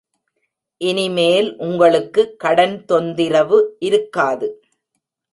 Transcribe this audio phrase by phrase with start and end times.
[0.81, 3.59] இனிமேல் உங்களுக்கு கடன் தொந்திரவு
[3.79, 4.49] இருக்காது.